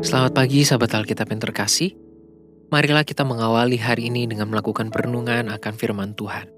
[0.00, 1.92] Selamat pagi sahabat Alkitab yang terkasih.
[2.72, 6.48] Marilah kita mengawali hari ini dengan melakukan perenungan akan firman Tuhan.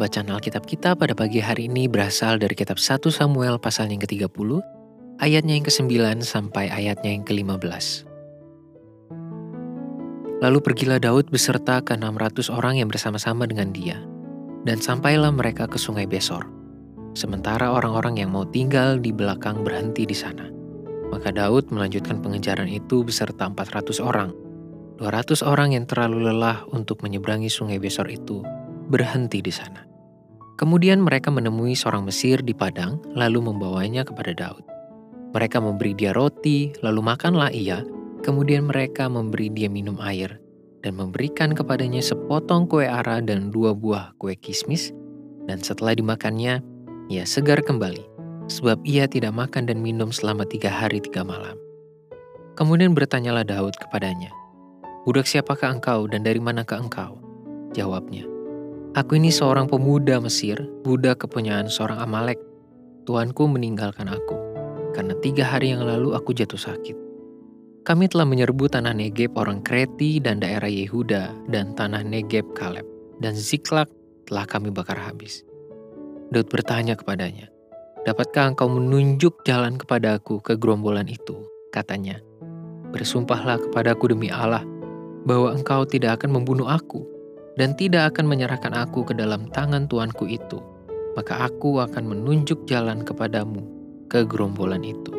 [0.00, 4.64] Bacaan Alkitab kita pada pagi hari ini berasal dari kitab 1 Samuel pasal yang ke-30,
[5.20, 8.08] ayatnya yang ke-9 sampai ayatnya yang ke-15.
[10.40, 14.00] Lalu pergilah Daud beserta ke 600 orang yang bersama-sama dengan dia,
[14.64, 16.48] dan sampailah mereka ke sungai Besor.
[17.12, 20.57] Sementara orang-orang yang mau tinggal di belakang berhenti di sana.
[21.08, 24.30] Maka Daud melanjutkan pengejaran itu beserta 400 orang.
[25.00, 28.44] 200 orang yang terlalu lelah untuk menyeberangi sungai Besor itu
[28.92, 29.86] berhenti di sana.
[30.58, 34.66] Kemudian mereka menemui seorang Mesir di padang, lalu membawanya kepada Daud.
[35.30, 37.86] Mereka memberi dia roti, lalu makanlah ia,
[38.26, 40.42] kemudian mereka memberi dia minum air,
[40.82, 44.90] dan memberikan kepadanya sepotong kue ara dan dua buah kue kismis,
[45.46, 46.58] dan setelah dimakannya,
[47.06, 48.17] ia segar kembali
[48.48, 51.56] sebab ia tidak makan dan minum selama tiga hari tiga malam.
[52.58, 54.34] Kemudian bertanyalah Daud kepadanya,
[55.06, 57.16] Budak siapakah engkau dan dari manakah engkau?
[57.72, 58.28] Jawabnya,
[58.92, 62.40] Aku ini seorang pemuda Mesir, budak kepunyaan seorang Amalek.
[63.06, 64.36] Tuanku meninggalkan aku,
[64.92, 66.96] karena tiga hari yang lalu aku jatuh sakit.
[67.88, 72.84] Kami telah menyerbu tanah Negeb orang Kreti dan daerah Yehuda dan tanah Negeb Kaleb,
[73.22, 73.88] dan Ziklak
[74.28, 75.40] telah kami bakar habis.
[76.28, 77.48] Daud bertanya kepadanya,
[78.06, 81.42] Dapatkah engkau menunjuk jalan kepadaku ke gerombolan itu?
[81.74, 82.22] Katanya.
[82.94, 84.62] Bersumpahlah kepadaku demi Allah,
[85.26, 87.02] bahwa engkau tidak akan membunuh aku,
[87.58, 90.62] dan tidak akan menyerahkan aku ke dalam tangan tuanku itu.
[91.18, 93.66] Maka aku akan menunjuk jalan kepadamu
[94.06, 95.10] ke gerombolan itu.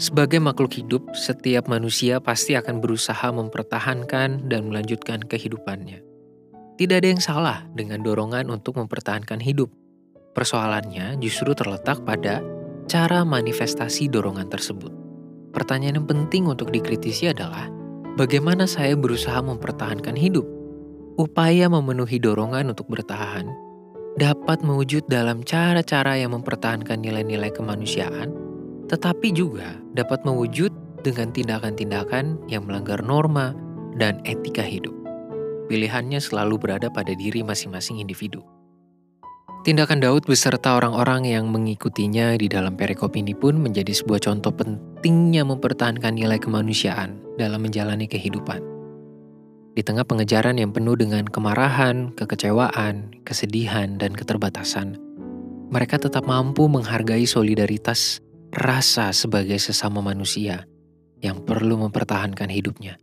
[0.00, 6.02] Sebagai makhluk hidup, setiap manusia pasti akan berusaha mempertahankan dan melanjutkan kehidupannya.
[6.74, 9.70] Tidak ada yang salah dengan dorongan untuk mempertahankan hidup.
[10.32, 12.40] Persoalannya justru terletak pada
[12.88, 14.92] cara manifestasi dorongan tersebut.
[15.52, 17.68] Pertanyaan yang penting untuk dikritisi adalah
[18.16, 20.48] bagaimana saya berusaha mempertahankan hidup.
[21.20, 23.44] Upaya memenuhi dorongan untuk bertahan
[24.16, 28.32] dapat mewujud dalam cara-cara yang mempertahankan nilai-nilai kemanusiaan,
[28.88, 33.56] tetapi juga dapat mewujud dengan tindakan-tindakan yang melanggar norma
[33.96, 34.92] dan etika hidup.
[35.68, 38.44] Pilihannya selalu berada pada diri masing-masing individu.
[39.62, 45.46] Tindakan Daud beserta orang-orang yang mengikutinya di dalam perikop ini pun menjadi sebuah contoh pentingnya
[45.46, 48.58] mempertahankan nilai kemanusiaan dalam menjalani kehidupan.
[49.78, 54.98] Di tengah pengejaran yang penuh dengan kemarahan, kekecewaan, kesedihan, dan keterbatasan,
[55.70, 58.18] mereka tetap mampu menghargai solidaritas
[58.50, 60.66] rasa sebagai sesama manusia
[61.22, 62.98] yang perlu mempertahankan hidupnya.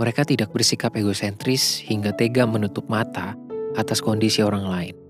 [0.00, 3.36] Mereka tidak bersikap egosentris hingga tega menutup mata
[3.76, 5.05] atas kondisi orang lain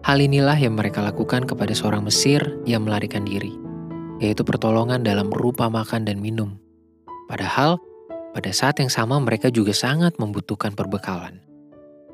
[0.00, 3.52] Hal inilah yang mereka lakukan kepada seorang Mesir yang melarikan diri,
[4.16, 6.56] yaitu pertolongan dalam rupa makan dan minum.
[7.28, 7.76] Padahal,
[8.32, 11.44] pada saat yang sama mereka juga sangat membutuhkan perbekalan.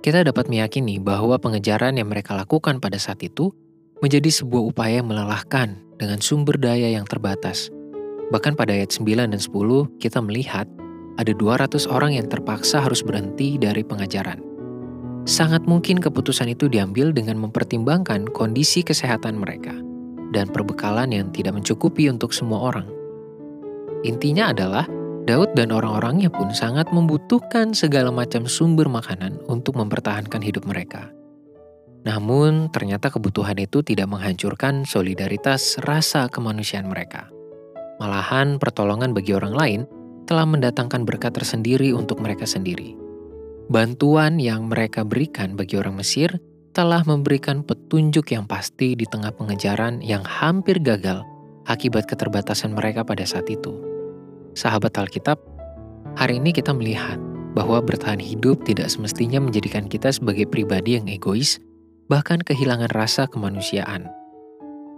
[0.03, 3.55] Kita dapat meyakini bahwa pengejaran yang mereka lakukan pada saat itu
[4.03, 7.71] menjadi sebuah upaya melelahkan dengan sumber daya yang terbatas.
[8.35, 10.67] Bahkan pada ayat 9 dan 10 kita melihat
[11.17, 14.56] ada 200 orang yang terpaksa harus berhenti dari pengajaran.
[15.27, 19.75] Sangat mungkin keputusan itu diambil dengan mempertimbangkan kondisi kesehatan mereka
[20.31, 22.87] dan perbekalan yang tidak mencukupi untuk semua orang.
[24.07, 24.87] Intinya adalah
[25.27, 31.11] Daud dan orang-orangnya pun sangat membutuhkan segala macam sumber makanan untuk mempertahankan hidup mereka.
[32.07, 37.27] Namun, ternyata kebutuhan itu tidak menghancurkan solidaritas rasa kemanusiaan mereka.
[37.99, 39.81] Malahan, pertolongan bagi orang lain
[40.31, 43.06] telah mendatangkan berkat tersendiri untuk mereka sendiri.
[43.67, 46.39] Bantuan yang mereka berikan bagi orang Mesir
[46.71, 51.27] telah memberikan petunjuk yang pasti di tengah pengejaran yang hampir gagal
[51.67, 53.75] akibat keterbatasan mereka pada saat itu.
[54.55, 55.43] Sahabat Alkitab,
[56.15, 57.19] hari ini kita melihat
[57.59, 61.59] bahwa bertahan hidup tidak semestinya menjadikan kita sebagai pribadi yang egois,
[62.07, 64.07] bahkan kehilangan rasa kemanusiaan.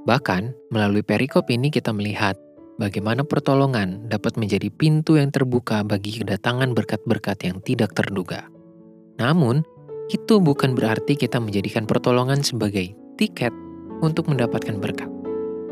[0.04, 2.36] Bahkan, melalui perikop ini kita melihat
[2.76, 8.57] bagaimana pertolongan dapat menjadi pintu yang terbuka bagi kedatangan berkat-berkat yang tidak terduga.
[9.18, 9.66] Namun,
[10.08, 13.50] itu bukan berarti kita menjadikan pertolongan sebagai tiket
[14.00, 15.10] untuk mendapatkan berkat.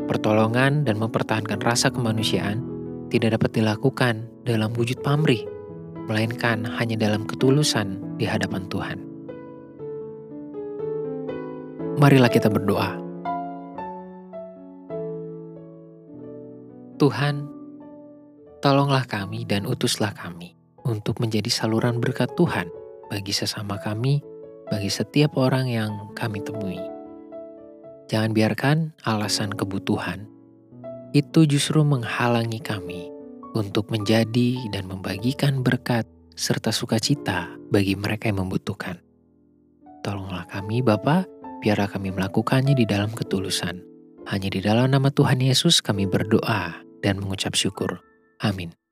[0.05, 2.61] Pertolongan dan mempertahankan rasa kemanusiaan
[3.07, 5.47] tidak dapat dilakukan dalam wujud pamrih,
[6.11, 8.99] melainkan hanya dalam ketulusan di hadapan Tuhan.
[11.97, 12.99] Marilah kita berdoa.
[17.01, 17.47] Tuhan,
[18.61, 20.53] tolonglah kami dan utuslah kami
[20.85, 22.69] untuk menjadi saluran berkat Tuhan
[23.07, 24.23] bagi sesama kami,
[24.67, 26.79] bagi setiap orang yang kami temui.
[28.07, 30.27] Jangan biarkan alasan kebutuhan
[31.15, 33.11] itu justru menghalangi kami
[33.55, 36.05] untuk menjadi dan membagikan berkat
[36.37, 39.01] serta sukacita bagi mereka yang membutuhkan.
[40.05, 41.25] Tolonglah kami Bapa,
[41.63, 43.81] biarlah kami melakukannya di dalam ketulusan.
[44.27, 48.03] Hanya di dalam nama Tuhan Yesus kami berdoa dan mengucap syukur.
[48.43, 48.86] Amin.